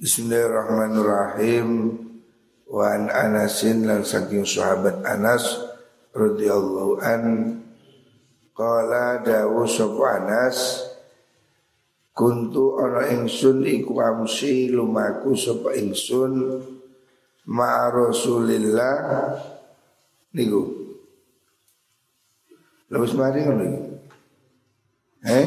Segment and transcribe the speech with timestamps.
[0.00, 1.92] Bismillahirrahmanirrahim.
[2.72, 5.44] Wa an Anasin lan saking sahabat Anas
[6.16, 7.22] radhiyallahu an
[8.56, 10.88] qala dawu sapa Anas
[12.16, 16.64] kuntu ana ingsun iku amsi lumaku sapa ingsun
[17.52, 19.36] ma Rasulillah
[20.32, 20.64] niku.
[22.88, 23.80] Lawas mari ngono iki.
[25.28, 25.46] Eh?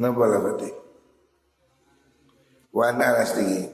[0.00, 0.72] Napa lah berarti
[2.72, 3.68] Wa an anas tinggi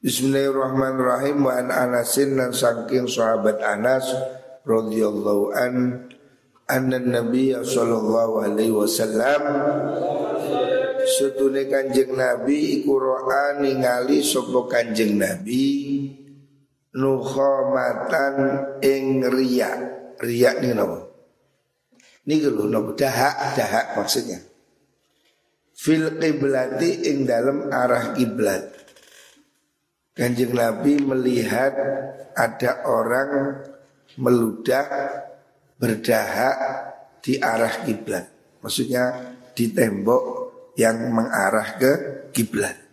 [0.00, 1.44] Bismillahirrahmanirrahim.
[1.44, 4.10] Wa an anasin dan saking sahabat Anas
[4.64, 5.74] radhiyallahu an
[6.66, 9.42] Anna Nabi sallallahu alaihi wasallam
[11.04, 15.68] Sutune kanjeng Nabi iku ro'a ningali sapa kanjeng Nabi
[16.94, 18.34] nukhomatan
[18.82, 19.70] ing riya.
[20.20, 20.98] Riya ini napa?
[22.28, 24.38] Niki lho napa dahak dahak maksudnya.
[25.72, 28.68] Fil qiblati ing dalam arah kiblat.
[30.12, 31.72] Kanjeng Nabi melihat
[32.36, 33.64] ada orang
[34.20, 34.84] meludah
[35.80, 36.56] berdahak
[37.24, 38.28] di arah kiblat.
[38.60, 40.22] Maksudnya di tembok
[40.76, 41.92] yang mengarah ke
[42.36, 42.89] kiblat.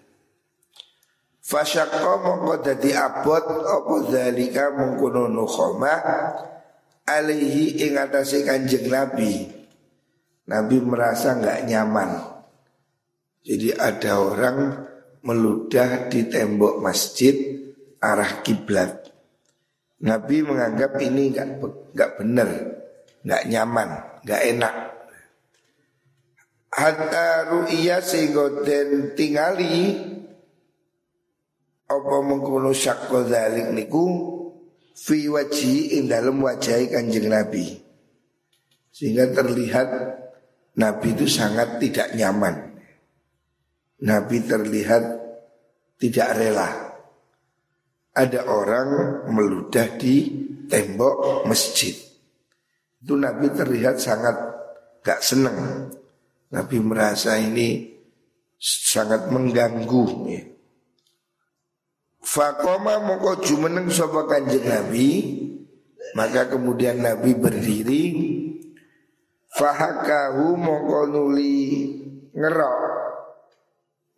[1.48, 5.96] Fasyakka mongko dadi abot apa zalika mengkono nukhoma
[7.08, 9.48] alaihi ing atase Kanjeng Nabi.
[10.52, 12.12] Nabi merasa nggak nyaman.
[13.48, 14.60] Jadi ada orang
[15.24, 17.36] meludah di tembok masjid
[18.04, 19.08] arah kiblat.
[20.04, 21.48] Nabi menganggap ini nggak
[21.96, 22.50] nggak benar,
[23.24, 23.90] nggak nyaman,
[24.28, 24.76] nggak enak.
[26.76, 28.68] Hatta ru'iyah sehingga
[29.16, 30.17] tingali
[31.88, 34.36] apa mengkono syakko dalik niku?
[34.98, 37.80] Fi wajhi ing dalam wajah kanjeng Nabi.
[38.92, 39.88] Sehingga terlihat
[40.78, 42.82] Nabi itu sangat tidak nyaman.
[44.04, 45.04] Nabi terlihat
[46.02, 46.70] tidak rela.
[48.18, 48.90] Ada orang
[49.30, 50.26] meludah di
[50.66, 51.94] tembok masjid.
[52.98, 54.36] Itu Nabi terlihat sangat
[55.06, 55.94] gak senang
[56.48, 57.92] Nabi merasa ini
[58.58, 60.42] sangat mengganggu ya.
[62.28, 65.10] Fakoma mongko jumeneng sapa kanjeng Nabi
[66.12, 68.06] Maka kemudian Nabi berdiri.
[69.48, 71.56] Fahakahu mongko nuli
[72.36, 72.78] ngerok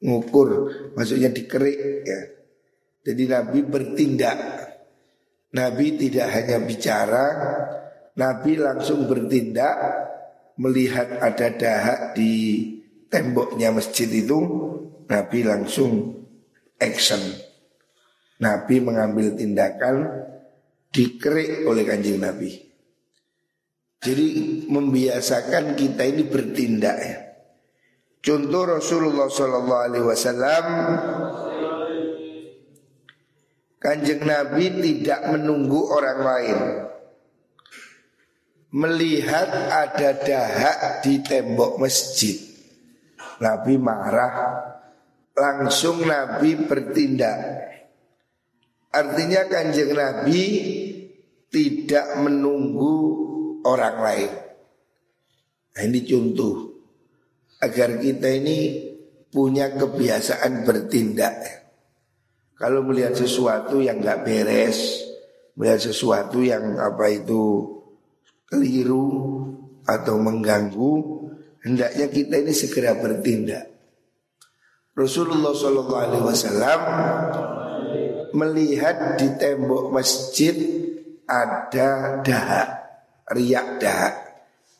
[0.02, 0.50] Ngukur
[0.98, 2.22] Maksudnya dikerik ya.
[3.06, 4.38] Jadi Nabi bertindak.
[5.54, 7.26] Nabi tidak hanya bicara
[8.18, 9.78] Nabi langsung bertindak
[10.58, 12.34] Melihat ada dahak di
[13.10, 14.38] temboknya masjid itu
[15.10, 16.20] Nabi langsung
[16.78, 17.49] action
[18.40, 20.08] Nabi mengambil tindakan
[20.96, 22.56] dikerik oleh kanjeng Nabi.
[24.00, 24.28] Jadi
[24.72, 27.30] membiasakan kita ini bertindak ya.
[28.20, 30.66] Contoh Rasulullah Sallallahu Alaihi Wasallam
[33.80, 36.60] Kanjeng Nabi tidak menunggu orang lain
[38.76, 42.36] Melihat ada dahak di tembok masjid
[43.40, 44.68] Nabi marah
[45.32, 47.40] Langsung Nabi bertindak
[49.00, 50.44] Artinya kanjeng Nabi
[51.48, 52.96] tidak menunggu
[53.64, 54.32] orang lain.
[55.72, 56.56] Nah, ini contoh
[57.64, 58.60] agar kita ini
[59.32, 61.36] punya kebiasaan bertindak.
[62.60, 65.08] Kalau melihat sesuatu yang nggak beres,
[65.56, 67.72] melihat sesuatu yang apa itu
[68.52, 69.08] keliru
[69.88, 70.94] atau mengganggu,
[71.64, 73.72] hendaknya kita ini segera bertindak.
[74.92, 76.82] Rasulullah Shallallahu Wasallam
[78.34, 80.56] melihat di tembok masjid
[81.30, 82.70] ada dahak,
[83.30, 84.16] riak dahak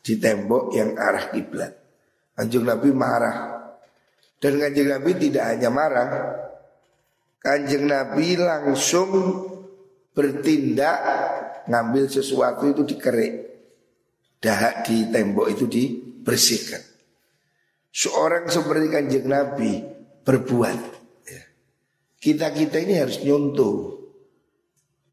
[0.02, 1.72] di tembok yang arah kiblat.
[2.34, 3.36] Kanjeng Nabi marah.
[4.40, 6.10] Dan kanjeng Nabi tidak hanya marah,
[7.44, 9.10] kanjeng Nabi langsung
[10.16, 10.98] bertindak
[11.68, 13.34] ngambil sesuatu itu dikerik.
[14.40, 16.80] Dahak di tembok itu dibersihkan.
[17.92, 19.84] Seorang seperti kanjeng Nabi
[20.24, 20.99] berbuat
[22.20, 23.96] kita-kita ini harus nyontoh.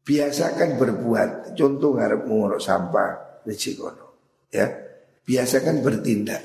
[0.04, 1.56] Biasakan berbuat.
[1.56, 4.36] Contoh ngarep nguruk sampah risikono.
[4.52, 4.68] Ya.
[5.24, 6.40] Biasakan bertindak.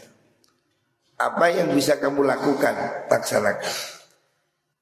[1.19, 3.71] Apa yang bisa kamu lakukan, laksanakan.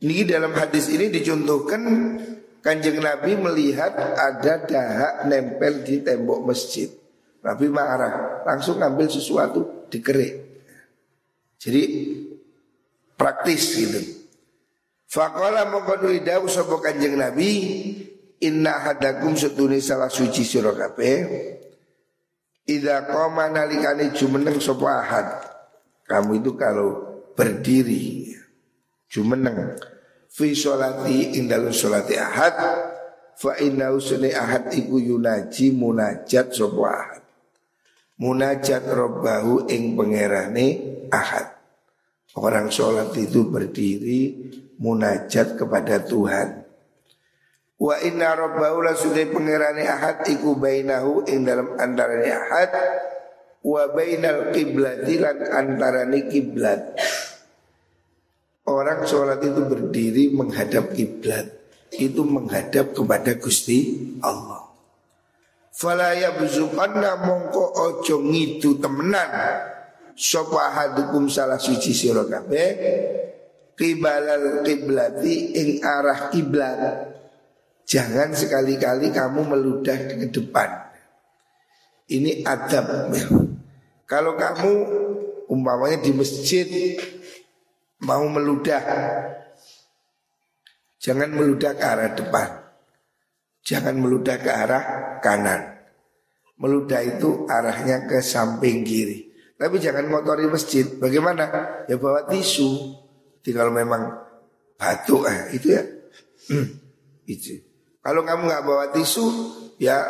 [0.02, 1.82] Ini dalam hadis ini dicontohkan
[2.62, 6.90] Kanjeng Nabi melihat ada dahak nempel di tembok masjid.
[7.42, 10.62] Nabi marah, langsung ngambil sesuatu dikerik.
[11.58, 11.82] Jadi
[13.18, 14.21] praktis gitu.
[15.12, 17.52] Fakola mongko nuli dawu sapa Kanjeng Nabi
[18.48, 21.20] Inna hadakum setuni salah suci sira kabeh
[22.72, 25.44] Ida koma nalikani jumeneng sopo ahad
[26.08, 28.32] Kamu itu kalau berdiri
[29.12, 29.76] Jumeneng
[30.32, 32.56] Fi sholati indalu sholati ahad
[33.36, 37.26] Fa inna usuni ahad iku yunaji munajat sopo ahad.
[38.22, 40.66] Munajat robbahu ing pengerane
[41.10, 41.61] ahad
[42.38, 46.62] Orang sholat itu berdiri munajat kepada Tuhan
[47.82, 52.70] Wa inna rabbahu la sudai pengirani ahad iku bainahu ing dalam antarani ahad
[53.66, 56.94] wa bainal kiblati lan antarani kiblat.
[58.70, 61.50] Orang sholat itu berdiri menghadap kiblat,
[61.98, 64.70] itu menghadap kepada Gusti Allah.
[65.74, 69.34] Fala yabzuqanna mongko ojo ngidu temenan
[70.22, 72.70] sapa hadukum salah suci sira kabeh
[73.74, 77.12] kibalal kiblati ing arah kiblat
[77.92, 80.70] Jangan sekali-kali kamu meludah ke depan.
[82.08, 83.12] Ini adab.
[84.08, 84.72] Kalau kamu
[85.52, 86.68] umpamanya di masjid
[88.08, 88.80] mau meludah,
[91.04, 92.50] jangan meludah ke arah depan.
[93.68, 94.84] Jangan meludah ke arah
[95.20, 95.84] kanan.
[96.64, 99.31] Meludah itu arahnya ke samping kiri.
[99.62, 100.90] Tapi jangan motori masjid.
[100.98, 101.46] Bagaimana?
[101.86, 102.98] Ya bawa tisu.
[103.46, 104.10] Kalau memang
[104.74, 105.86] batuk eh, itu ya.
[106.50, 106.66] Hmm,
[107.30, 107.62] itu.
[108.02, 109.26] Kalau kamu nggak bawa tisu,
[109.78, 110.02] ya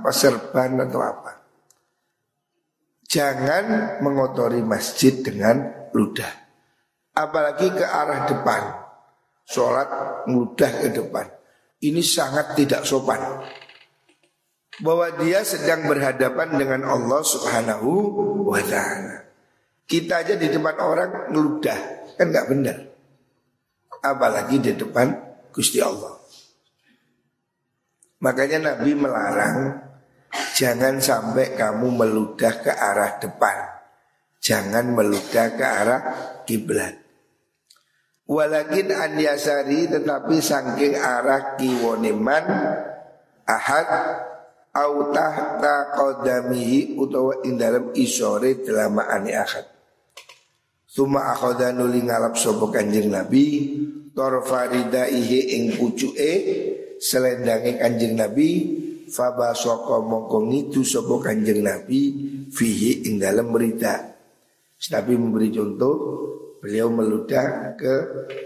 [0.00, 1.44] apa serban atau apa.
[3.04, 6.32] Jangan mengotori masjid dengan ludah.
[7.12, 8.62] Apalagi ke arah depan.
[9.44, 9.88] Sholat
[10.32, 11.28] mudah ke depan.
[11.84, 13.20] Ini sangat tidak sopan.
[14.82, 17.90] Bahwa dia sedang berhadapan dengan Allah subhanahu
[18.48, 19.22] wa ta'ala.
[19.84, 21.80] Kita aja di depan orang ngeludah.
[22.18, 22.78] Kan nggak benar.
[24.02, 25.14] Apalagi di depan
[25.54, 26.18] Gusti Allah.
[28.24, 29.78] Makanya Nabi melarang
[30.56, 33.56] jangan sampai kamu meludah ke arah depan.
[34.40, 36.00] Jangan meludah ke arah
[36.48, 37.04] kiblat.
[38.24, 42.44] Walakin an yasari tetapi saking arah kiwoniman
[43.44, 43.88] ahad
[44.74, 49.66] au tahta qadamihi utawa ing dalam isore delamaane ahad.
[50.90, 53.74] Suma akhoda nuli ngalap sopo kanjeng Nabi
[54.14, 56.32] Torfaridaihi ing pucuke
[57.02, 62.00] selendangi kanjeng Nabi Faba soko mongko ngitu sopo kanjeng Nabi
[62.50, 64.14] Fihi ing dalam berita.
[64.78, 65.94] Tapi memberi contoh
[66.64, 67.94] Beliau meludah ke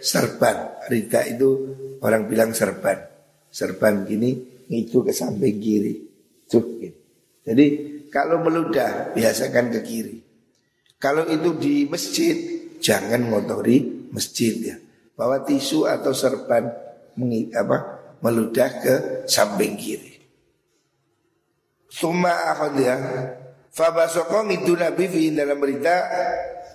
[0.03, 0.83] serban.
[0.91, 1.55] Rida itu
[2.03, 2.99] orang bilang serban.
[3.47, 4.35] Serban gini
[4.67, 6.08] itu ke samping kiri
[6.49, 6.99] Tuh, gitu.
[7.45, 7.67] Jadi
[8.09, 10.17] kalau meludah biasakan ke kiri
[10.97, 12.37] Kalau itu di masjid
[12.81, 14.77] Jangan ngotori masjid ya
[15.19, 16.89] Bawa tisu atau serban
[17.51, 17.79] apa
[18.23, 18.95] meludah ke
[19.27, 20.15] samping kiri.
[21.91, 22.95] Suma akhadya
[23.75, 26.07] Fabasoko itu Nabi fi dalam berita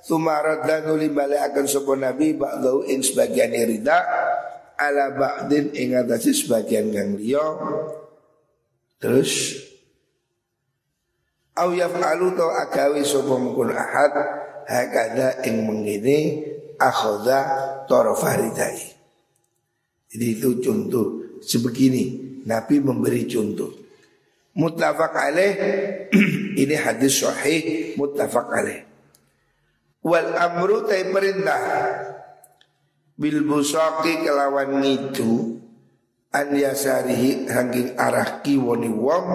[0.04, 4.04] Suma radda nuli balik akan sopo Nabi Ba'dau ing sebagian rida
[4.76, 7.46] Ala ba'din ing atasi sebagian kang liya
[9.04, 9.60] Terus
[11.60, 14.16] Au yaf'alu to agawi sopo mukun ahad
[14.64, 16.40] Hakada ing mengini
[16.80, 17.40] Akhoda
[17.84, 18.80] torofaridai
[20.08, 23.72] Jadi itu contoh sebegini Nabi memberi contoh.
[24.54, 25.54] Muttafaq alaih
[26.62, 28.84] Ini hadis sahih Muttafaq alaih.
[30.04, 31.62] Wal amru tay perintah.
[33.16, 35.53] Bil busaki kelawan ngidu
[36.34, 39.28] An yasarihi hanging arah kiwoni wong.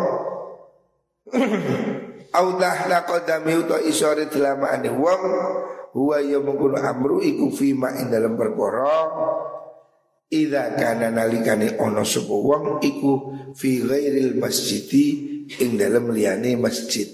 [2.35, 5.23] Allah laqadami uta isore dilamaane wong.
[5.95, 9.09] Huwa ya mungkul amru iku fima ing dalam perkara.
[10.29, 13.13] Ida kana nalikane ono sapa wong iku
[13.57, 15.07] fi ghairil masjidi
[15.57, 17.09] ing dalam liyane masjid.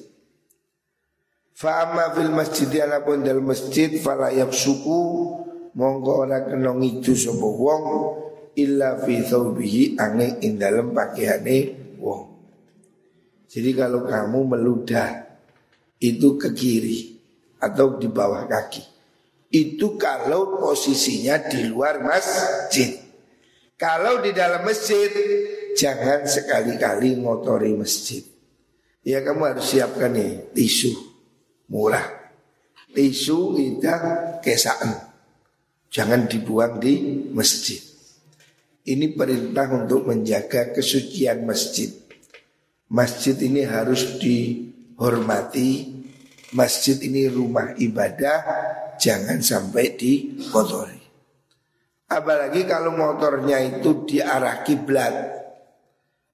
[1.54, 2.66] Fa amma fil masjid
[3.06, 4.98] pun dalam masjid fala suku
[5.78, 7.84] monggo ora kena ngidu sapa wong
[8.58, 11.58] illa fi thawbihi angin ing dalam pakaiane
[11.99, 12.25] wong.
[13.50, 15.11] Jadi kalau kamu meludah
[16.02, 17.14] itu ke kiri
[17.62, 18.82] atau di bawah kaki.
[19.54, 22.99] Itu kalau posisinya di luar masjid.
[23.78, 25.11] Kalau di dalam masjid
[25.78, 28.26] jangan sekali-kali ngotori masjid.
[29.06, 30.90] Ya kamu harus siapkan nih tisu
[31.70, 32.02] murah.
[32.90, 33.94] Tisu kita
[34.42, 35.14] kesaan.
[35.94, 37.93] Jangan dibuang di masjid.
[38.84, 41.88] Ini perintah untuk menjaga kesucian masjid.
[42.92, 45.88] Masjid ini harus dihormati.
[46.52, 48.38] Masjid ini rumah ibadah,
[49.00, 51.02] jangan sampai dikotori.
[52.12, 55.42] Apalagi kalau motornya itu di arah kiblat.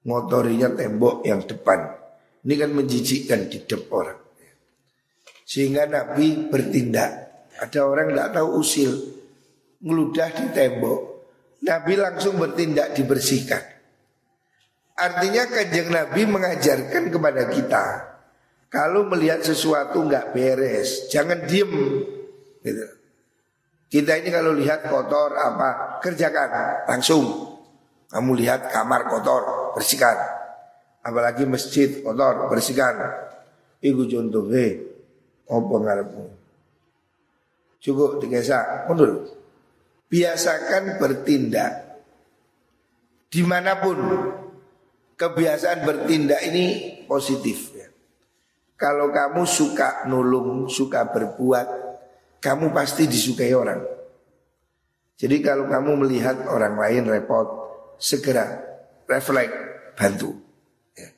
[0.00, 1.92] ngotorinya tembok yang depan.
[2.40, 4.20] Ini kan menjijikkan di depan orang.
[5.44, 7.28] Sehingga Nabi bertindak.
[7.60, 8.92] Ada orang tidak tahu usil,
[9.84, 11.09] ngeludah di tembok.
[11.60, 13.60] Nabi langsung bertindak dibersihkan.
[14.96, 17.84] Artinya kanjeng Nabi mengajarkan kepada kita
[18.70, 22.06] kalau melihat sesuatu nggak beres, jangan diem.
[22.62, 22.86] Gitu.
[23.90, 27.50] Kita ini kalau lihat kotor apa kerjakan langsung.
[28.06, 30.14] Kamu lihat kamar kotor bersihkan.
[31.02, 32.94] Apalagi masjid kotor bersihkan.
[33.82, 34.78] Ibu contoh, eh,
[35.50, 36.24] apa ngarepmu?
[37.82, 39.39] Cukup digesak, mundur.
[40.10, 41.90] Biasakan bertindak
[43.30, 43.98] di mana pun
[45.14, 46.66] kebiasaan bertindak ini
[47.06, 47.86] positif ya.
[48.74, 51.68] Kalau kamu suka nulung, suka berbuat,
[52.40, 53.84] kamu pasti disukai orang.
[55.20, 57.44] Jadi kalau kamu melihat orang lain repot,
[58.00, 58.56] segera
[59.04, 59.52] refleks,
[60.00, 60.32] bantu.
[60.96, 61.12] Ya.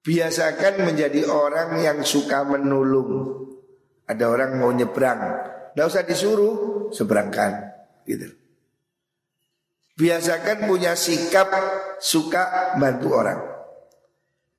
[0.00, 3.44] Biasakan menjadi orang yang suka menolong.
[4.08, 5.20] Ada orang mau nyebrang,
[5.76, 7.67] tidak usah disuruh, seberangkan.
[8.08, 8.32] Gitu.
[10.00, 11.52] Biasakan punya sikap
[12.00, 13.40] suka bantu orang.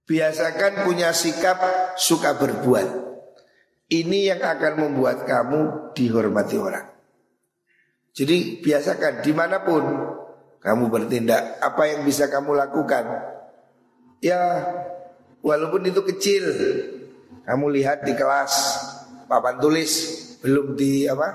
[0.05, 1.57] Biasakan punya sikap
[1.97, 3.09] suka berbuat.
[3.89, 6.85] Ini yang akan membuat kamu dihormati orang.
[8.13, 9.81] Jadi biasakan di mana pun
[10.59, 13.05] kamu bertindak, apa yang bisa kamu lakukan.
[14.19, 14.59] Ya
[15.39, 16.43] walaupun itu kecil,
[17.47, 18.53] kamu lihat di kelas
[19.25, 19.91] papan tulis
[20.43, 21.27] belum di apa,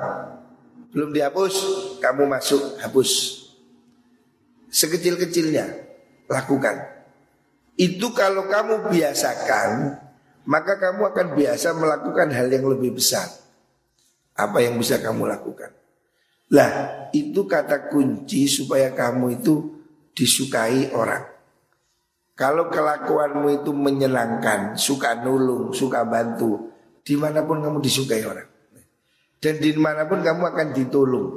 [0.95, 1.55] belum dihapus,
[1.99, 3.11] kamu masuk hapus.
[4.71, 5.67] Sekecil-kecilnya
[6.31, 6.79] lakukan.
[7.75, 10.01] Itu kalau kamu biasakan
[10.45, 13.27] maka kamu akan biasa melakukan hal yang lebih besar.
[14.37, 15.73] Apa yang bisa kamu lakukan?
[16.53, 16.71] Lah,
[17.17, 19.55] itu kata kunci supaya kamu itu
[20.13, 21.25] disukai orang.
[22.35, 26.75] Kalau kelakuanmu itu menyenangkan, suka nulung, suka bantu,
[27.07, 28.49] di mana pun kamu disukai orang.
[29.41, 31.29] Dan di mana pun kamu akan ditolong.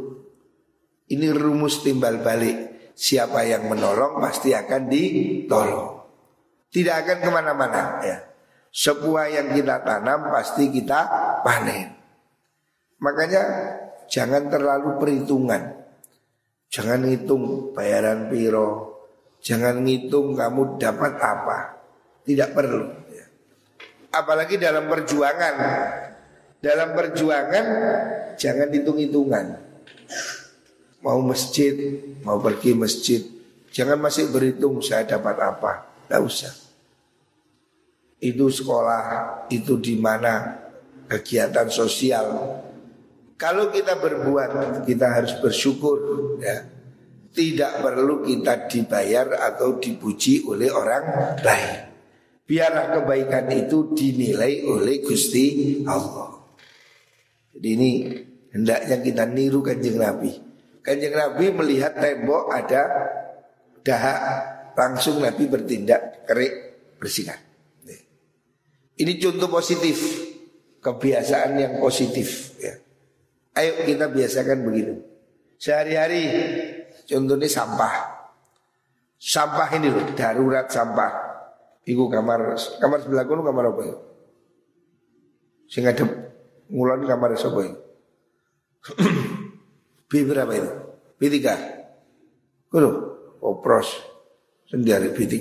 [1.07, 2.91] Ini rumus timbal balik.
[2.97, 5.89] Siapa yang menolong pasti akan ditolong.
[6.67, 8.17] Tidak akan ke mana-mana ya.
[8.73, 10.99] Sebuah yang kita tanam pasti kita
[11.45, 11.95] panen.
[12.99, 13.41] Makanya
[14.09, 15.77] jangan terlalu perhitungan.
[16.67, 18.99] Jangan ngitung bayaran piro.
[19.39, 21.59] Jangan ngitung kamu dapat apa.
[22.27, 22.83] Tidak perlu.
[23.13, 23.25] Ya.
[24.11, 25.55] Apalagi dalam perjuangan.
[26.57, 27.65] Dalam perjuangan
[28.35, 29.45] jangan hitung-hitungan.
[31.05, 31.73] Mau masjid,
[32.25, 33.21] mau pergi masjid.
[33.69, 35.85] Jangan masih berhitung saya dapat apa.
[36.07, 36.67] Tidak usah
[38.17, 39.03] itu sekolah,
[39.53, 40.57] itu di mana
[41.05, 42.25] kegiatan sosial.
[43.37, 45.97] Kalau kita berbuat, kita harus bersyukur
[46.41, 46.65] ya.
[47.37, 51.77] Tidak perlu kita dibayar atau dipuji oleh orang lain.
[52.49, 56.33] Biarlah kebaikan itu dinilai oleh Gusti Allah.
[57.57, 57.89] Jadi ini
[58.53, 60.29] hendaknya kita niru kanjeng Nabi.
[60.85, 62.85] Kanjeng Nabi melihat tembok ada
[63.81, 64.19] dahak,
[64.77, 66.53] langsung Nabi bertindak kerik
[67.01, 67.47] bersihkan.
[68.97, 69.97] Ini contoh positif.
[70.77, 72.77] Kebiasaan yang positif ya.
[73.57, 75.01] Ayo kita biasakan begitu
[75.57, 76.21] Sehari-hari
[77.09, 77.95] Contohnya sampah.
[79.17, 81.11] Sampah ini loh Darurat sampah.
[81.83, 83.97] Iku kamar Kamar sebelah kuno kamar apa ya?
[85.67, 86.05] Sing ada
[86.67, 87.73] Ngulon kamar apa ya
[90.07, 90.71] B berapa itu
[91.19, 91.35] B3
[92.71, 92.89] Kuno
[93.43, 93.89] Opros
[94.67, 95.35] Sendiri B3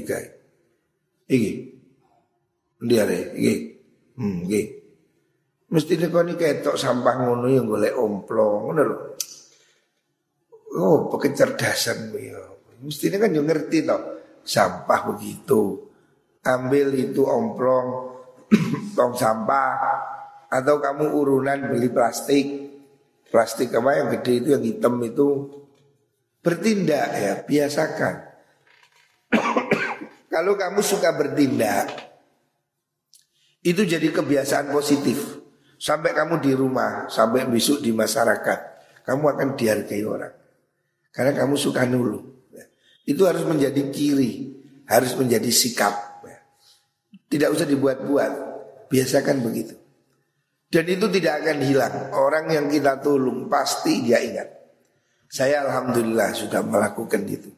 [1.27, 1.53] Iki
[2.77, 3.55] Ndiare iki.
[4.21, 4.63] Hmm, iki.
[5.73, 8.97] Mesti kau ketok sampah ngono yang golek omplong ngono lho.
[10.77, 12.37] Oh, kecerdasan ya.
[12.85, 14.01] Mesti kan yo ngerti toh
[14.45, 15.89] sampah begitu.
[16.45, 17.87] Ambil itu omplong
[18.97, 19.73] tong sampah
[20.51, 22.47] atau kamu urunan beli plastik.
[23.27, 25.51] Plastik apa yang gede itu yang hitam itu
[26.41, 28.15] bertindak ya, biasakan.
[30.33, 31.91] Kalau kamu suka bertindak,
[33.67, 35.43] itu jadi kebiasaan positif.
[35.77, 38.59] Sampai kamu di rumah, sampai besok di masyarakat,
[39.05, 40.33] kamu akan dihargai orang.
[41.11, 42.23] Karena kamu suka nulu.
[43.03, 44.55] Itu harus menjadi kiri,
[44.87, 45.95] harus menjadi sikap.
[47.27, 48.33] Tidak usah dibuat-buat,
[48.87, 49.75] biasakan begitu.
[50.67, 51.95] Dan itu tidak akan hilang.
[52.15, 54.49] Orang yang kita tolong pasti dia ingat.
[55.31, 57.51] Saya alhamdulillah sudah melakukan itu.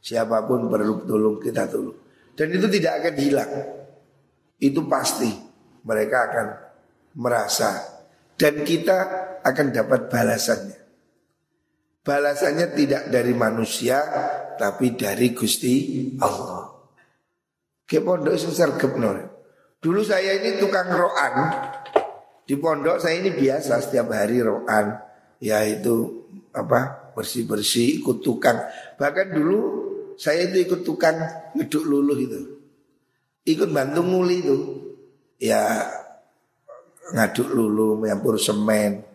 [0.00, 1.96] Siapa pun perlu tolong kita tolong.
[2.36, 3.52] Dan itu tidak akan hilang.
[4.60, 5.28] Itu pasti
[5.84, 6.46] mereka akan
[7.16, 8.00] merasa
[8.40, 8.98] dan kita
[9.44, 10.80] akan dapat balasannya.
[12.00, 14.00] Balasannya tidak dari manusia
[14.56, 16.72] tapi dari Gusti Allah.
[17.84, 18.96] Ke pondok sergep.
[19.80, 21.34] Dulu saya ini tukang roan.
[22.50, 24.98] Di pondok saya ini biasa setiap hari roan.
[25.38, 28.58] Yaitu apa bersih-bersih ikut tukang.
[28.98, 29.58] Bahkan dulu
[30.18, 31.14] saya itu ikut tukang
[31.54, 32.40] ngeduk luluh itu.
[33.46, 34.56] Ikut bantu nguli itu.
[35.38, 35.62] Ya
[37.14, 39.06] ngaduk lulu, menyampur semen.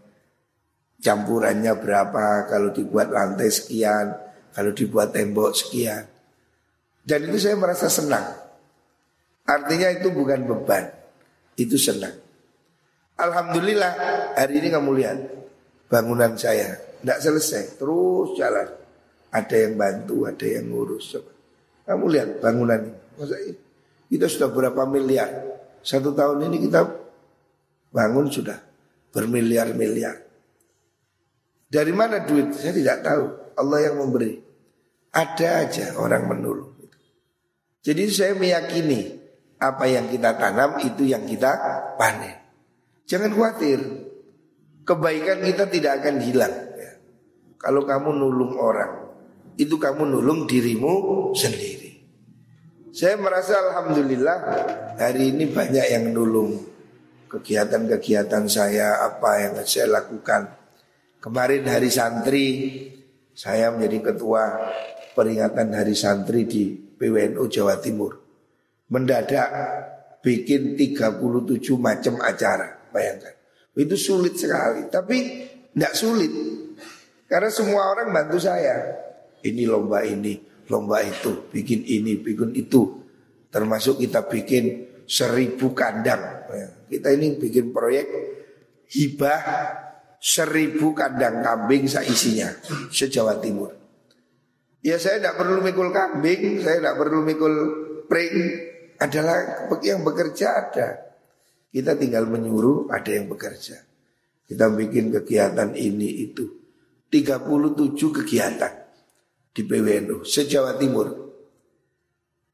[1.04, 4.16] Campurannya berapa, kalau dibuat lantai sekian,
[4.56, 6.08] kalau dibuat tembok sekian.
[7.04, 8.32] Dan itu saya merasa senang.
[9.46, 10.90] Artinya itu bukan beban,
[11.60, 12.25] itu senang.
[13.16, 13.92] Alhamdulillah
[14.36, 15.20] hari ini kamu lihat
[15.88, 18.66] bangunan saya tidak selesai, terus jalan.
[19.30, 21.22] Ada yang bantu, ada yang ngurus.
[21.86, 23.54] Kamu lihat bangunan ini.
[24.10, 25.30] Kita sudah berapa miliar?
[25.86, 26.82] Satu tahun ini kita
[27.94, 28.58] bangun sudah
[29.14, 30.18] bermiliar-miliar.
[31.70, 32.58] Dari mana duit?
[32.58, 33.24] Saya tidak tahu.
[33.54, 34.42] Allah yang memberi.
[35.14, 36.74] Ada aja orang menolong.
[37.86, 39.14] Jadi saya meyakini
[39.62, 41.54] apa yang kita tanam itu yang kita
[42.02, 42.45] panen.
[43.06, 43.80] Jangan khawatir.
[44.86, 46.56] Kebaikan kita tidak akan hilang.
[47.58, 49.10] Kalau kamu nulung orang,
[49.58, 51.98] itu kamu nulung dirimu sendiri.
[52.94, 54.38] Saya merasa alhamdulillah
[55.02, 56.62] hari ini banyak yang nulung
[57.28, 60.48] kegiatan-kegiatan saya apa yang saya lakukan.
[61.20, 62.48] Kemarin hari santri
[63.36, 64.72] saya menjadi ketua
[65.18, 68.16] peringatan hari santri di PWNU Jawa Timur.
[68.88, 69.50] Mendadak
[70.22, 71.20] bikin 37
[71.76, 73.36] macam acara, bayangkan.
[73.76, 75.18] Itu sulit sekali, tapi
[75.76, 76.32] tidak sulit.
[77.28, 79.04] Karena semua orang bantu saya.
[79.44, 80.40] Ini lomba ini,
[80.72, 83.04] lomba itu, bikin ini, bikin itu.
[83.52, 86.48] Termasuk kita bikin seribu kandang.
[86.88, 88.08] Kita ini bikin proyek
[88.96, 89.42] hibah
[90.22, 92.50] seribu kandang kambing seisinya
[92.90, 93.76] sejawa timur.
[94.86, 97.54] Ya saya tidak perlu mikul kambing, saya tidak perlu mikul
[98.06, 98.38] pring.
[98.96, 100.88] Adalah yang bekerja ada.
[101.76, 103.84] Kita tinggal menyuruh ada yang bekerja.
[104.48, 106.48] Kita bikin kegiatan ini itu.
[107.12, 108.74] 37 kegiatan
[109.52, 111.08] di PWNU se-Jawa Timur.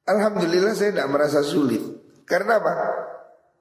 [0.10, 1.86] Alhamdulillah saya tidak merasa sulit.
[2.26, 2.74] Karena apa?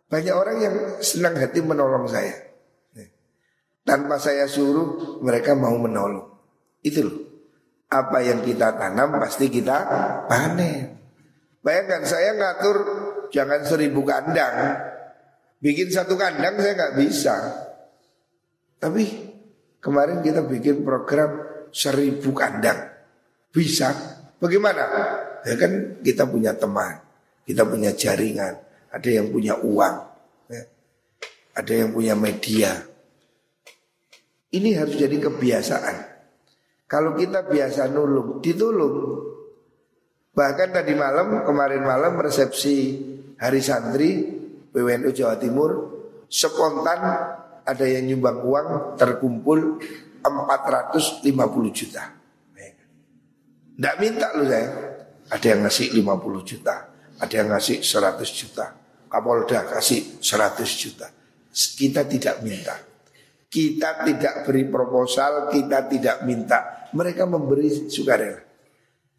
[0.08, 2.40] Banyak orang yang senang hati menolong saya.
[3.84, 6.24] Tanpa saya suruh mereka mau menolong.
[6.80, 7.16] Itu loh.
[7.92, 9.76] Apa yang kita tanam pasti kita
[10.24, 10.96] panen.
[11.60, 12.76] Bayangkan saya ngatur
[13.28, 14.88] jangan seribu kandang.
[15.60, 17.36] Bikin satu kandang saya nggak bisa.
[18.80, 19.30] Tapi
[19.80, 21.40] Kemarin kita bikin program
[21.72, 22.92] seribu kandang.
[23.48, 23.88] Bisa.
[24.36, 24.84] Bagaimana?
[25.48, 27.00] Ya kan kita punya teman.
[27.48, 28.60] Kita punya jaringan.
[28.92, 29.96] Ada yang punya uang.
[30.52, 30.62] Ya.
[31.56, 32.76] Ada yang punya media.
[34.52, 35.96] Ini harus jadi kebiasaan.
[36.84, 38.96] Kalau kita biasa nulung, ditulung.
[40.36, 43.00] Bahkan tadi malam, kemarin malam resepsi
[43.40, 44.10] hari santri
[44.70, 45.70] PWNU Jawa Timur
[46.30, 47.00] spontan
[47.66, 49.82] ada yang nyumbang uang terkumpul
[50.22, 51.24] 450
[51.74, 52.04] juta.
[53.80, 54.68] Tidak minta lu saya.
[55.30, 58.66] Ada yang ngasih 50 juta, ada yang ngasih 100 juta.
[59.06, 61.06] Kapolda kasih 100 juta.
[61.54, 62.74] Kita tidak minta.
[63.46, 66.90] Kita tidak beri proposal, kita tidak minta.
[66.92, 68.42] Mereka memberi sukarela.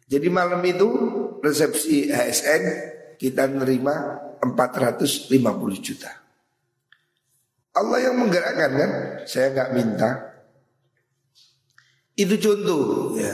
[0.04, 0.88] Jadi malam itu
[1.40, 2.62] resepsi ASN
[3.16, 3.94] kita menerima
[4.42, 5.30] 450
[5.78, 6.10] juta.
[7.72, 8.90] Allah yang menggerakkan kan?
[9.24, 10.10] Saya nggak minta.
[12.18, 13.32] Itu contoh ya.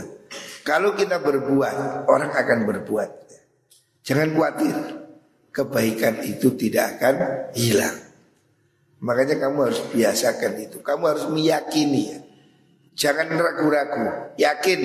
[0.62, 3.11] Kalau kita berbuat Orang akan berbuat.
[4.05, 4.77] Jangan khawatir
[5.49, 7.14] Kebaikan itu tidak akan
[7.57, 7.99] hilang.
[9.03, 10.79] Makanya kamu harus biasakan itu.
[10.85, 12.21] Kamu harus meyakini ya.
[12.94, 14.38] Jangan ragu-ragu.
[14.38, 14.81] Yakin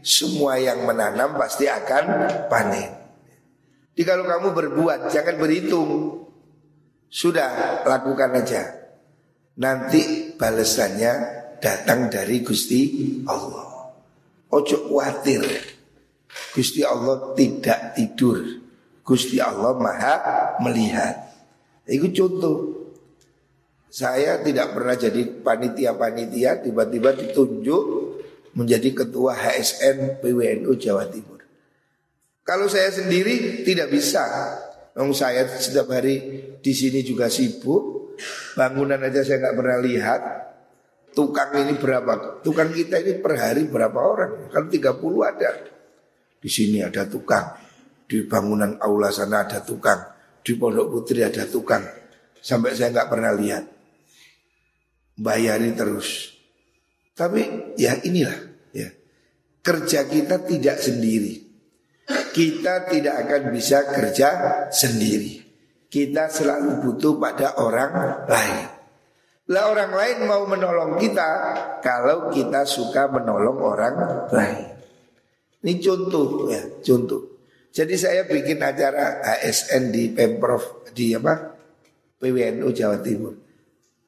[0.00, 2.04] Semua yang menanam pasti akan
[2.48, 2.99] panen
[4.00, 6.24] Jadi kalau kamu berbuat Jangan berhitung
[7.12, 8.80] Sudah lakukan aja
[9.60, 11.12] Nanti balasannya
[11.60, 12.80] datang dari Gusti
[13.28, 13.92] Allah.
[14.50, 15.44] Ojo khawatir.
[16.56, 18.40] Gusti Allah tidak tidur.
[19.04, 20.14] Gusti Allah maha
[20.64, 21.28] melihat.
[21.84, 22.58] Itu contoh.
[23.90, 27.84] Saya tidak pernah jadi panitia-panitia tiba-tiba ditunjuk
[28.54, 31.39] menjadi ketua HSN PWNU Jawa Timur.
[32.50, 34.26] Kalau saya sendiri tidak bisa.
[34.98, 36.18] Memang saya setiap hari
[36.58, 38.00] di sini juga sibuk,
[38.58, 40.20] Bangunan aja saya nggak pernah lihat.
[41.10, 42.42] Tukang ini berapa?
[42.42, 44.50] Tukang kita ini per hari berapa orang?
[44.50, 45.50] Kan 30 ada.
[46.38, 47.54] Di sini ada tukang.
[48.06, 49.98] Di bangunan aula sana ada tukang.
[50.42, 51.82] Di Pondok Putri ada tukang.
[52.38, 53.64] Sampai saya nggak pernah lihat.
[55.18, 56.34] Bayari terus.
[57.12, 58.38] Tapi ya inilah
[58.72, 58.88] ya.
[59.60, 61.49] Kerja kita tidak sendiri.
[62.30, 64.28] Kita tidak akan bisa kerja
[64.70, 65.42] sendiri.
[65.90, 67.92] Kita selalu butuh pada orang
[68.30, 68.66] lain.
[69.50, 71.28] Lah orang lain mau menolong kita
[71.82, 73.94] kalau kita suka menolong orang
[74.30, 74.66] lain.
[75.60, 77.42] Ini contoh ya, contoh.
[77.70, 81.58] Jadi saya bikin acara ASN di Pemprov di apa?
[82.22, 83.34] PWNU Jawa Timur.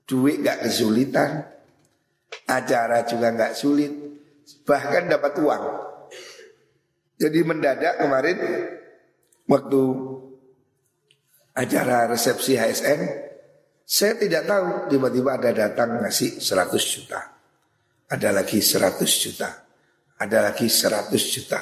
[0.07, 1.47] Duit gak kesulitan,
[2.47, 3.93] acara juga gak sulit,
[4.67, 5.65] bahkan dapat uang.
[7.21, 8.39] Jadi mendadak kemarin
[9.49, 9.83] waktu
[11.53, 13.01] acara resepsi HSN
[13.83, 17.21] saya tidak tahu tiba-tiba ada datang ngasih 100 juta.
[18.09, 19.49] Ada lagi 100 juta.
[20.17, 21.61] Ada lagi 100 juta.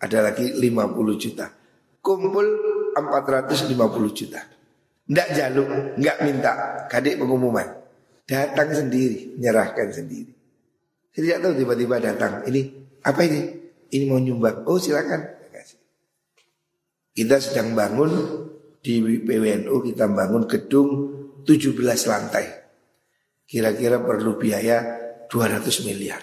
[0.00, 1.46] Ada lagi 50 juta.
[2.02, 2.46] Kumpul
[2.96, 4.40] 450 juta.
[5.10, 6.52] Tidak jaluk, nggak minta
[6.86, 7.66] kadik pengumuman.
[8.26, 10.30] Datang sendiri, menyerahkan sendiri.
[11.10, 12.46] Saya tidak tahu tiba-tiba datang.
[12.46, 12.60] Ini
[13.02, 13.40] apa ini?
[13.90, 14.66] Ini mau nyumbang.
[14.70, 15.40] Oh silakan.
[17.10, 18.10] Kita sedang bangun
[18.80, 20.88] di PWNU kita bangun gedung
[21.42, 21.76] 17
[22.06, 22.46] lantai.
[23.44, 24.78] Kira-kira perlu biaya
[25.26, 26.22] 200 miliar.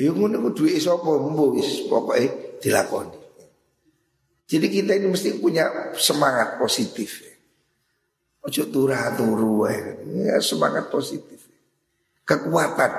[0.00, 3.20] Ya ngono ku duwe sapa mbo wis pokoke dilakoni.
[4.50, 7.22] Jadi kita ini mesti punya semangat positif.
[8.40, 11.44] Ojo turah turu ya semangat positif.
[12.24, 12.92] Kekuatan.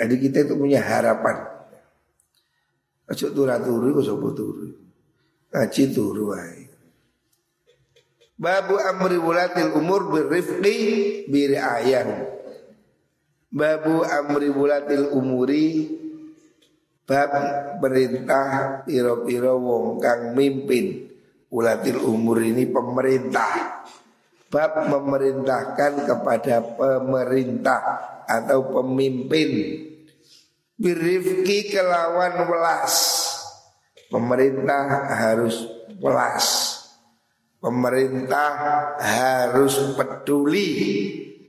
[0.00, 1.51] Jadi kita itu punya harapan.
[3.12, 4.72] Ojo turah turu kok sapa turu.
[5.52, 6.64] Ngaji turu wae.
[8.40, 10.76] Babu amri wulatil umur birrifqi
[11.28, 12.08] biriayan.
[13.52, 15.92] Babu amri wulatil umuri
[17.04, 17.32] bab
[17.84, 21.12] perintah piro-piro wong kang mimpin.
[21.52, 23.84] Wulatil umur ini pemerintah.
[24.48, 27.80] Bab memerintahkan kepada pemerintah
[28.24, 29.50] atau pemimpin
[30.82, 32.94] birifki kelawan welas.
[34.10, 35.64] Pemerintah harus
[36.02, 36.72] welas
[37.62, 38.50] Pemerintah
[38.98, 40.66] harus peduli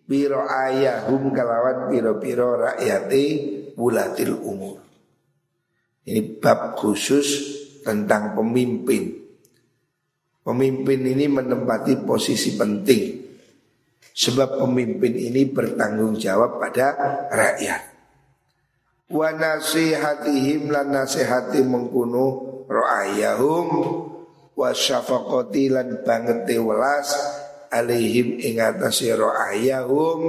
[0.06, 3.26] biro ayahum kelawan biro-biro rakyati
[3.74, 4.78] bulatil umur.
[6.06, 7.28] Ini bab khusus
[7.82, 9.10] tentang pemimpin.
[10.46, 13.04] Pemimpin ini menempati posisi penting.
[14.14, 16.94] Sebab pemimpin ini bertanggung jawab pada
[17.34, 17.93] rakyat.
[19.14, 23.68] Wa nasihatihim lan nasihati mengkuno ro'ayahum.
[24.58, 27.14] Wa syafaqati lan banget welas
[27.74, 29.14] alaihim ing atase
[29.50, 30.22] ayahum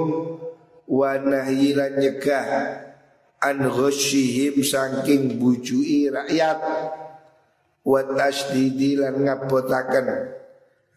[0.89, 2.81] wa nahyilan nyegah
[3.37, 6.57] an ghasyihim saking bujui rakyat.
[7.85, 10.09] Wa tasdidi lan ngabotaken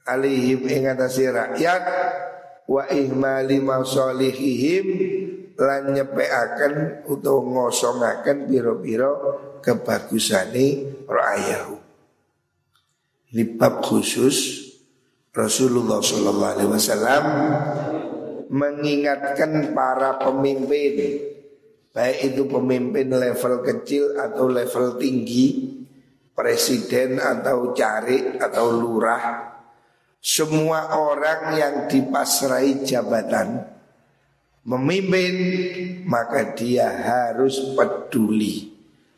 [0.08, 1.84] alaihim ing atase rakyat.
[2.68, 4.86] Wa ihmali masalihihim
[5.58, 9.12] lan nyepeaken utawa ngosongaken piro-piro
[9.58, 10.66] kebagusane
[11.04, 11.82] ra'ayahum
[13.34, 14.68] ini bab khusus
[15.34, 17.24] Rasulullah Shallallahu Alaihi Wasallam
[18.48, 21.20] mengingatkan para pemimpin,
[21.92, 25.76] baik itu pemimpin level kecil atau level tinggi,
[26.32, 29.52] presiden atau cari atau lurah,
[30.18, 33.77] semua orang yang dipasrai jabatan
[34.68, 35.36] memimpin
[36.04, 38.68] maka dia harus peduli,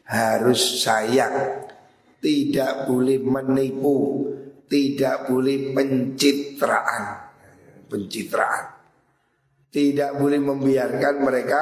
[0.06, 1.66] harus sayang,
[2.22, 4.30] tidak boleh menipu,
[4.70, 7.34] tidak boleh pencitraan,
[7.90, 8.78] pencitraan.
[9.70, 11.60] Tidak boleh membiarkan mereka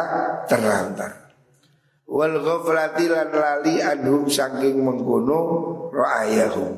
[0.49, 1.29] terlantar.
[2.09, 5.41] Wal ghaflati lan lali anhum saking mengkono
[5.93, 6.73] ra'ayahum.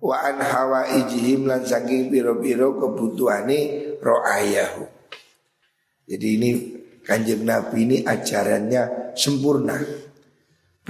[0.00, 3.60] Wa an hawaijihim lan saking piro-piro kebutuhane
[4.00, 4.99] ra'ayahum.
[6.10, 6.50] Jadi ini
[7.06, 9.78] kanjeng Nabi ini ajarannya sempurna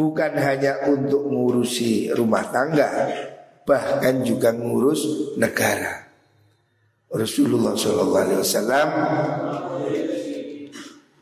[0.01, 2.89] bukan hanya untuk ngurusi rumah tangga,
[3.69, 6.09] bahkan juga ngurus negara.
[7.11, 8.89] Rasulullah Shallallahu Alaihi Wasallam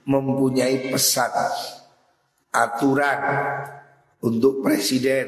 [0.07, 1.33] mempunyai pesan
[2.55, 3.19] aturan
[4.23, 5.27] untuk presiden,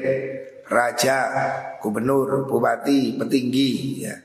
[0.69, 1.17] raja,
[1.83, 3.71] gubernur, bupati, petinggi,
[4.05, 4.15] ya.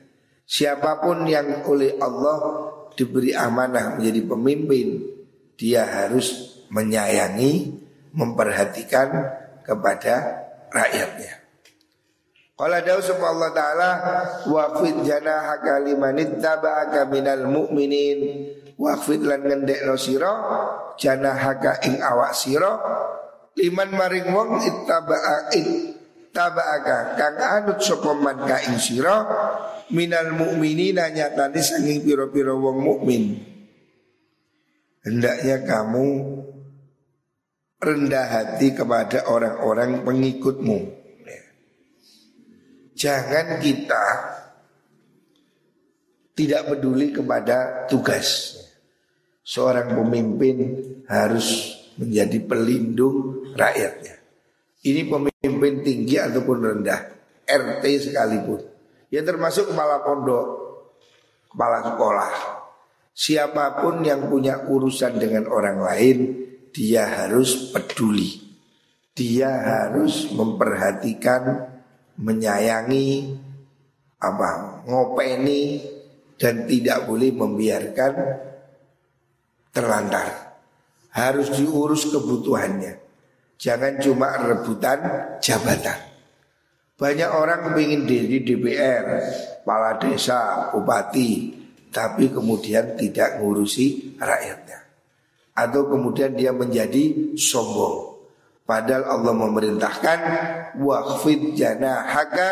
[0.47, 2.66] siapa pun yang oleh Allah
[2.97, 4.87] diberi amanah menjadi pemimpin,
[5.53, 7.77] dia harus menyayangi,
[8.11, 9.07] memperhatikan
[9.61, 11.45] kepada rakyatnya.
[12.57, 13.89] Qala dawu Allah taala
[14.49, 18.49] waqfid janahaka liman ittaba'aka minal mu'minin
[18.81, 20.33] waqfid lan ngendekno sira
[20.97, 22.81] janahaka ing awak sira
[23.53, 28.81] liman maring wong ittaba'a ittaba'aka kang anut sapa man ka ing
[29.93, 33.23] minal mu'minina nyatane sanging pira-pira wong mukmin
[35.07, 36.07] hendaknya kamu
[37.77, 40.79] rendah hati kepada orang-orang pengikutmu.
[42.97, 44.05] Jangan kita
[46.33, 48.57] tidak peduli kepada tugas.
[49.47, 50.57] Seorang pemimpin
[51.07, 54.17] harus menjadi pelindung rakyatnya.
[54.83, 56.99] Ini pemimpin tinggi ataupun rendah,
[57.47, 58.76] RT sekalipun.
[59.07, 60.45] Ya termasuk kepala pondok,
[61.51, 62.31] kepala sekolah.
[63.17, 66.17] Siapa pun yang punya urusan dengan orang lain,
[66.75, 68.45] dia harus peduli.
[69.17, 71.73] Dia harus memperhatikan
[72.21, 73.33] menyayangi,
[74.21, 75.81] apa ngopeni
[76.37, 78.13] dan tidak boleh membiarkan
[79.73, 80.27] terlantar.
[81.17, 82.93] Harus diurus kebutuhannya.
[83.57, 84.99] Jangan cuma rebutan
[85.41, 86.06] jabatan.
[86.97, 89.05] Banyak orang ingin diri DPR,
[89.61, 91.53] kepala desa, bupati,
[91.93, 94.81] tapi kemudian tidak ngurusi rakyatnya.
[95.53, 98.17] Atau kemudian dia menjadi sombong.
[98.65, 100.19] Padahal Allah memerintahkan
[100.81, 102.49] waqfid janahaka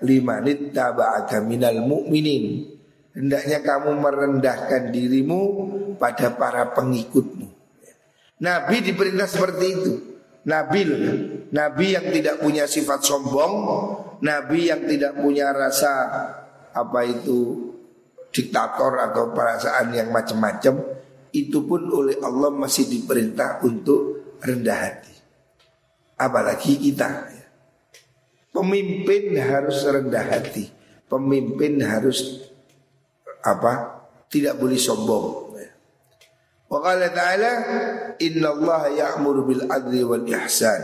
[0.00, 2.74] limanit taba'aka minal mu'minin.
[3.12, 5.40] Hendaknya kamu merendahkan dirimu
[6.00, 7.46] pada para pengikutmu.
[8.40, 9.92] Nabi diperintah seperti itu.
[10.44, 10.80] Nabi
[11.52, 13.54] Nabi yang tidak punya sifat sombong,
[14.20, 15.92] Nabi yang tidak punya rasa
[16.74, 17.70] apa itu
[18.34, 20.84] diktator atau perasaan yang macam-macam,
[21.32, 25.14] itu pun oleh Allah masih diperintah untuk rendah hati
[26.18, 27.30] apalagi kita.
[28.54, 30.70] Pemimpin harus rendah hati.
[31.10, 32.48] Pemimpin harus
[33.42, 34.06] apa?
[34.30, 35.43] Tidak boleh sombong.
[36.74, 37.50] Wa qala ta'ala
[38.18, 40.82] inna Allah ya'muru bil adli wal ihsan.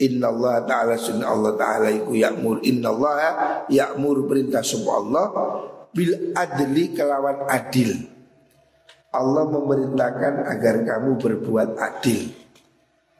[0.00, 3.16] Inna Allah ta'ala sunna Allah ta'ala iku ya'mur Inna Allah
[3.68, 5.26] ya'mur perintah sumber Allah
[5.88, 8.04] Bil adli kelawan adil
[9.16, 12.28] Allah memerintahkan agar kamu berbuat adil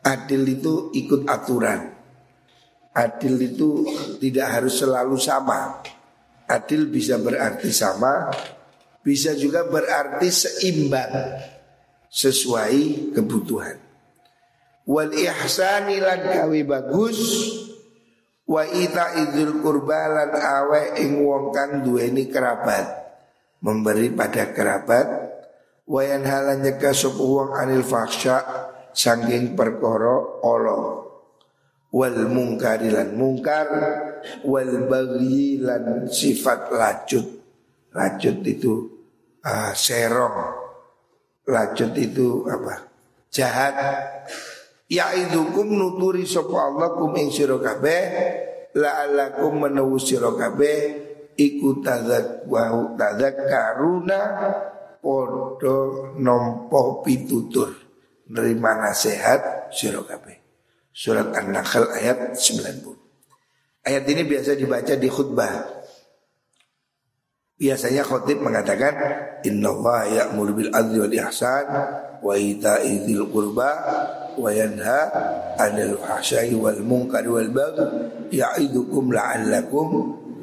[0.04, 1.82] Adil itu ikut aturan.
[2.94, 3.82] Adil itu
[4.22, 5.82] tidak harus selalu sama.
[6.46, 8.30] Adil bisa berarti sama,
[9.02, 11.10] bisa juga berarti seimbang
[12.16, 13.76] sesuai kebutuhan.
[14.88, 17.20] Wal ihsani lan kawi bagus
[18.48, 23.04] wa ita idul kurbalan awe ing wong kang duweni kerabat.
[23.60, 25.06] Memberi pada kerabat
[25.84, 28.40] wayan halan nyegah wong anil fahsya
[28.96, 31.04] saking perkara Allah
[31.92, 33.68] wal mungkari lan mungkar
[34.46, 37.26] wal baghi lan sifat lacut.
[37.96, 38.74] Lacut itu
[39.40, 40.65] uh, serong
[41.46, 42.90] lacut itu apa
[43.30, 43.74] jahat
[44.90, 48.02] ya idukum nuturi sapa Allah kum ing sira kabeh
[48.74, 50.78] la'allakum menawu sira kabeh
[51.38, 54.20] iku tazak wa tazakkaruna
[54.98, 55.76] padha
[56.18, 57.70] nampa pitutur
[58.26, 60.02] menerima nasihat sira
[60.96, 63.84] Surat An-Nahl ayat 90.
[63.84, 65.75] Ayat ini biasa dibaca di khutbah.
[67.56, 68.92] Biasanya khutib mengatakan
[69.48, 71.66] Inna Allah ya'mur bil adli wal ihsan
[72.20, 73.70] wa ita'i dzil qurba
[74.36, 75.08] wa yanha
[75.56, 77.84] 'anil fahsya'i wal munkari wal baghi
[78.36, 79.88] ya'idukum la'allakum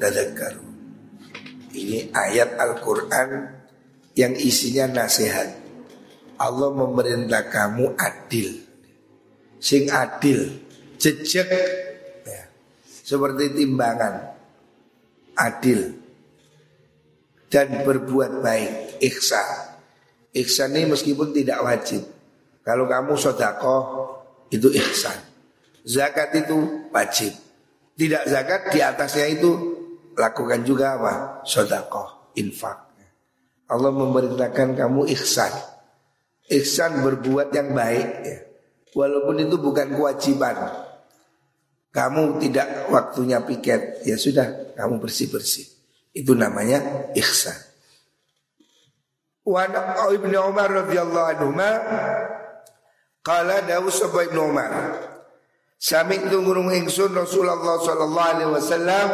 [0.02, 0.66] tadhakkarun.
[1.74, 3.30] Ini ayat Al-Qur'an
[4.18, 5.62] yang isinya nasihat.
[6.34, 8.58] Allah memerintah kamu adil
[9.62, 10.50] Sing adil
[10.98, 11.46] Jejak
[12.26, 12.42] ya.
[12.84, 14.34] Seperti timbangan
[15.38, 16.03] Adil
[17.54, 18.98] Dan berbuat baik.
[18.98, 19.78] Iksan
[20.34, 22.02] Iksan ini meskipun tidak wajib.
[22.66, 23.82] Kalau kamu sodakoh
[24.50, 25.14] Itu iksan
[25.86, 27.30] Zakat itu wajib.
[27.94, 29.50] Tidak zakat di atasnya itu
[30.18, 31.14] Lakukan juga apa?
[31.46, 32.90] Sodakoh Infak.
[33.70, 35.54] Allah memerintahkan kamu iksan
[36.50, 38.38] Ihsan berbuat yang baik ya.
[38.98, 40.54] Walaupun itu bukan kewajiban.
[41.94, 44.02] Kamu tidak waktunya piket.
[44.02, 45.73] Ya sudah kamu bersih-bersih
[46.14, 47.58] Itu namanya ihsan
[49.44, 49.66] Wa
[50.08, 51.50] Ibnu Umar radhiyallahu anhu
[53.20, 54.72] Qala dawu sapa Ibnu Umar
[55.76, 59.08] Sami tungurung ingsun Rasulullah sallallahu alaihi wasallam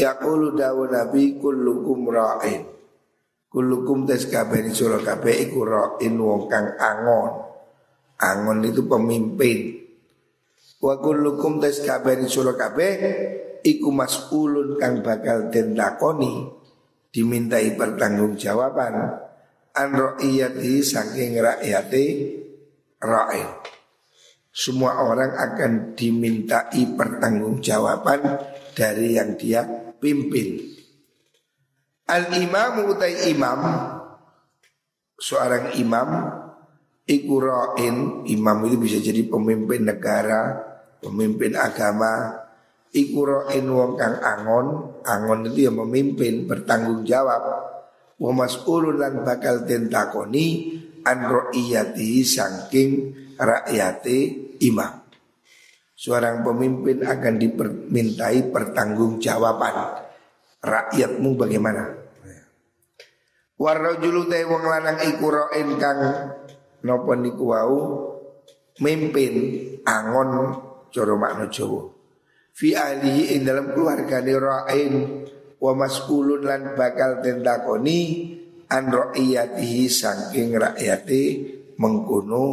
[0.00, 2.72] yaqulu dawu Nabi kullukum ra'in
[3.52, 7.52] Kulukum tes kabeh sura kabeh iku ra'in wong kang angon.
[8.16, 9.76] Angon itu pemimpin.
[10.80, 12.92] Wa kulukum tes kabeh sura kabeh
[13.62, 16.46] iku mas'ulun kang bakal den takoni
[17.14, 18.94] dimintai pertanggungjawaban
[19.72, 22.04] an ra'iyati saking rakyate
[23.00, 23.48] ra'in.
[24.52, 28.20] Semua orang akan dimintai pertanggungjawaban
[28.76, 29.64] dari yang dia
[29.96, 30.60] pimpin.
[32.04, 33.60] Al imam utai imam
[35.16, 36.08] seorang imam
[37.08, 40.60] ikurain imam itu bisa jadi pemimpin negara,
[41.00, 42.41] pemimpin agama
[42.92, 47.40] Ikuroin wong kang angon Angon itu yang memimpin bertanggung jawab.
[48.20, 52.90] Wa mas'ulun bakal tentakoni An ro'iyati sangking
[53.34, 54.18] rakyati
[54.62, 55.02] imam.
[55.98, 59.76] Seorang pemimpin akan dimintai pertanggungjawaban
[60.62, 61.82] Rakyatmu bagaimana?
[63.58, 66.00] Warrojulu te wong lanang iku ro'in kang
[66.86, 67.78] Nopo niku wau?
[68.78, 69.34] Mimpin
[69.86, 70.30] angon
[70.92, 71.91] Coro makna Jawa
[72.52, 74.94] fi alihi ing dalam keluargane ra'in
[75.62, 78.00] wa mas'ulun lan bakal tentakoni
[78.68, 81.22] an ra'iyatihi saking rakyate
[81.80, 82.44] mengkono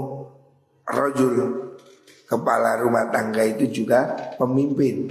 [0.87, 1.67] rajul.
[2.29, 5.09] Kepala rumah tangga itu juga pemimpin.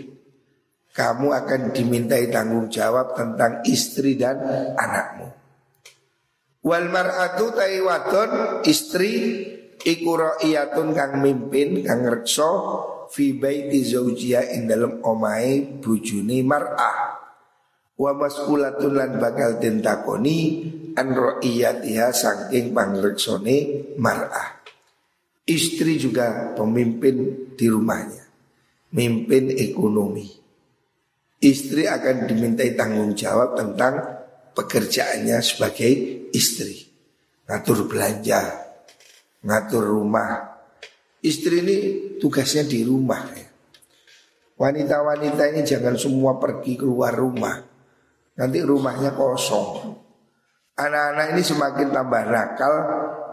[0.95, 4.39] Kamu akan dimintai tanggung jawab tentang istri dan
[4.79, 5.27] anakmu.
[6.63, 9.43] Wal mar'atu taiwaton istri
[9.83, 12.51] iku ra'iyatun kang mimpin kang reksa
[13.11, 17.19] fi baiti zaujia ing dalam omai bujuni mar'ah.
[17.99, 23.57] Wa mas'ulatun lan bakal den takoni an ra'iyatiha saking pangreksone
[23.99, 24.63] mar'ah.
[25.49, 28.29] Istri juga pemimpin di rumahnya
[28.93, 30.29] mimpin ekonomi.
[31.39, 33.95] Istri akan dimintai tanggung jawab tentang
[34.57, 35.93] pekerjaannya sebagai
[36.35, 36.89] istri.
[37.47, 38.69] Ngatur belanja
[39.47, 40.59] ngatur rumah.
[41.23, 41.79] Istri ini
[42.19, 43.25] tugasnya di rumah.
[44.59, 47.57] Wanita-wanita ini jangan semua pergi keluar rumah.
[48.39, 49.95] Nanti rumahnya kosong.
[50.79, 52.75] Anak-anak ini semakin tambah nakal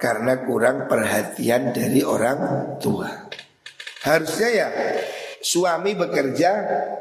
[0.02, 2.38] Karena kurang perhatian dari orang
[2.82, 3.10] tua.
[4.02, 4.68] Harusnya ya
[5.46, 6.52] Suami bekerja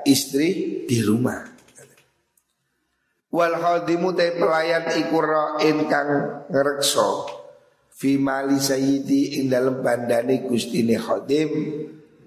[0.04, 1.48] Istri di rumah.
[3.32, 6.10] Wal khadimu pelayan ikurra'in kang
[7.94, 11.50] fi mali sayyidi ing dalem bandane gustine khadim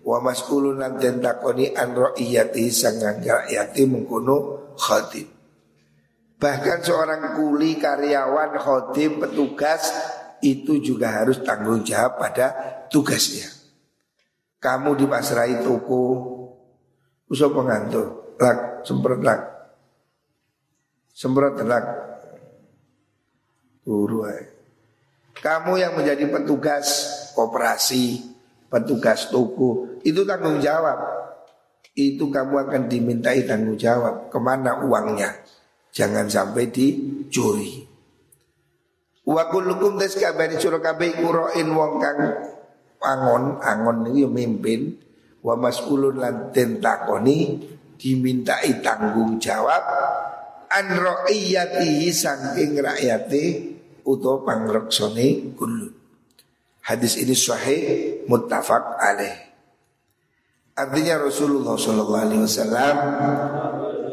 [0.07, 5.27] wa mas'ulun lan den takoni an ra'iyati sang rakyati mengkono khadim.
[6.37, 9.91] Bahkan seorang kuli karyawan khadim petugas
[10.39, 12.47] itu juga harus tanggung jawab pada
[12.87, 13.51] tugasnya.
[14.61, 16.33] Kamu dipasrai toko.
[17.27, 19.41] Usah pengantuk lak semprot lak.
[21.11, 21.85] Semprot lak.
[23.83, 24.23] Turu
[25.41, 26.85] kamu yang menjadi petugas
[27.37, 28.25] koperasi,
[28.67, 30.97] petugas toko, itu tanggung jawab.
[31.97, 34.29] Itu kamu akan dimintai tanggung jawab.
[34.29, 35.33] Ke mana uangnya?
[35.93, 37.85] Jangan sampai dicuri.
[39.27, 42.19] Wa kullukum tes kabari suruh kabeh kuroin wong kang
[43.03, 44.95] angon, angon ini mimpin
[45.43, 47.59] wa mas'ulun lan tentakoni
[47.99, 49.83] dimintai tanggung jawab
[50.71, 53.76] an ra'iyatihi saking rakyate
[54.07, 55.91] utawa pangreksone kullu.
[56.87, 57.81] Hadis ini sahih
[58.31, 59.35] muttafaq alaih.
[60.77, 62.95] Artinya Rasulullah Shallallahu Alaihi Wasallam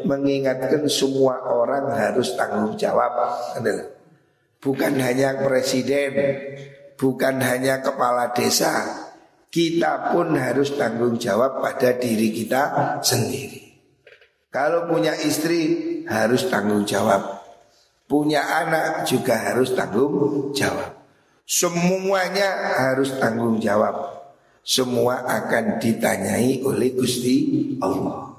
[0.03, 3.15] mengingatkan semua orang harus tanggung jawab.
[4.59, 6.11] Bukan hanya presiden,
[6.99, 9.05] bukan hanya kepala desa,
[9.47, 13.61] kita pun harus tanggung jawab pada diri kita sendiri.
[14.51, 17.34] Kalau punya istri harus tanggung jawab.
[18.05, 20.93] Punya anak juga harus tanggung jawab.
[21.45, 24.13] Semuanya harus tanggung jawab.
[24.65, 27.37] Semua akan ditanyai oleh Gusti
[27.81, 28.33] Allah.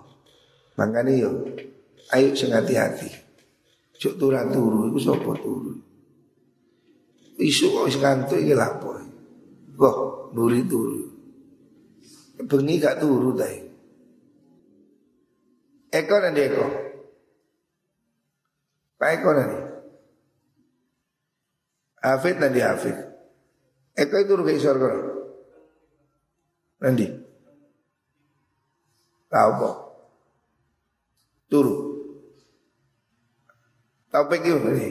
[0.79, 1.35] Makanya yuk,
[2.15, 3.11] ayo sing hati-hati.
[3.97, 5.73] Cuk turun turu iku sapa turu?
[7.41, 8.93] Isu kok wis ngantuk iki lapo?
[9.77, 9.97] Kok
[10.37, 11.01] nuri turu.
[12.45, 13.49] Bengi gak turu ta.
[15.97, 16.86] Eko nanti eko.
[18.97, 19.59] Pak Eko nanti.
[22.01, 22.97] Hafid nanti Hafid.
[23.97, 24.89] Eko itu rugi kono.
[26.81, 27.07] Nanti.
[29.29, 29.77] Tahu kok.
[31.53, 31.75] Turu.
[34.09, 34.89] Tahu pergi ini.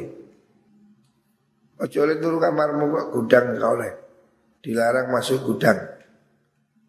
[1.76, 3.94] Ojo oleh turu kamarmu kok gudang kau oleh.
[4.64, 5.78] Dilarang masuk gudang.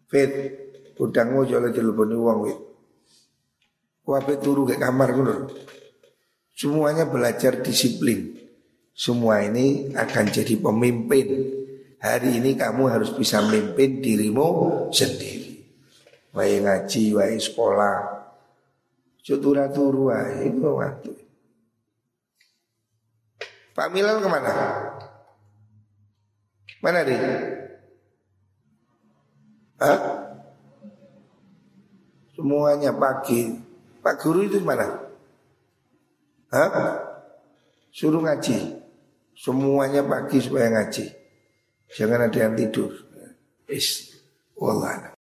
[0.07, 0.31] Fit,
[0.95, 2.59] gudangmu ojo oleh teleponi uang wit.
[4.07, 5.51] Wape turu ke kamar ngono.
[6.57, 8.33] Semuanya belajar disiplin.
[8.97, 11.53] Semua ini akan jadi pemimpin.
[12.01, 15.61] Hari ini kamu harus bisa memimpin dirimu sendiri.
[16.33, 18.25] Wai ngaji, wai sekolah.
[19.21, 20.09] Cutura turu
[20.41, 21.13] itu waktu.
[23.77, 24.53] Pak Milal ke mana?
[26.81, 27.21] Mana dia?
[29.77, 29.99] Hah?
[32.33, 33.53] Semuanya pagi.
[34.01, 35.06] Pak Guru itu mana?
[36.51, 36.97] Hah?
[37.91, 38.83] Suruh ngaji.
[39.37, 41.05] Semuanya pagi supaya ngaji.
[41.93, 42.91] Jangan ada yang tidur.
[43.67, 44.17] Is,
[44.55, 45.13] wallah.